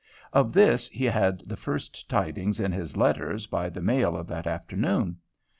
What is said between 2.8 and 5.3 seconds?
letters by the mail of that afternoon.